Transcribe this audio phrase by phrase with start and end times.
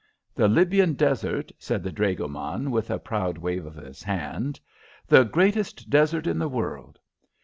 [0.33, 4.59] "The Libyan desert," said the dragoman, with a proud wave of his hand.
[5.05, 6.97] "The greatest desert in the world.